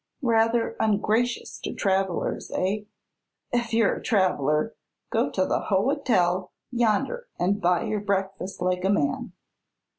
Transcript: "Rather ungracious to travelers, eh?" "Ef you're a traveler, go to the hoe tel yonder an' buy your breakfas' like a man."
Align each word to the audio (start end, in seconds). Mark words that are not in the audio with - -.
"Rather 0.23 0.75
ungracious 0.79 1.59
to 1.59 1.75
travelers, 1.75 2.49
eh?" 2.55 2.85
"Ef 3.53 3.71
you're 3.71 3.93
a 3.97 4.01
traveler, 4.01 4.75
go 5.11 5.29
to 5.29 5.45
the 5.45 5.59
hoe 5.69 5.95
tel 5.95 6.51
yonder 6.71 7.27
an' 7.39 7.59
buy 7.59 7.83
your 7.83 8.01
breakfas' 8.01 8.59
like 8.61 8.83
a 8.83 8.89
man." 8.89 9.33